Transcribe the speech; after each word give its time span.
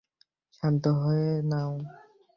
শান্ত 0.53 0.83
হয়ে 1.01 1.29
নাও। 1.49 1.71